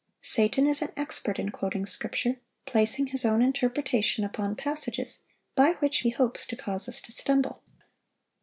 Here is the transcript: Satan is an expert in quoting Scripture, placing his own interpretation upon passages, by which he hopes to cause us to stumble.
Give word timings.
Satan 0.23 0.65
is 0.65 0.81
an 0.81 0.89
expert 0.97 1.37
in 1.37 1.49
quoting 1.51 1.85
Scripture, 1.85 2.37
placing 2.65 3.05
his 3.09 3.23
own 3.23 3.39
interpretation 3.43 4.23
upon 4.23 4.55
passages, 4.55 5.21
by 5.53 5.73
which 5.73 5.99
he 5.99 6.09
hopes 6.09 6.47
to 6.47 6.55
cause 6.55 6.89
us 6.89 7.01
to 7.01 7.11
stumble. 7.11 7.61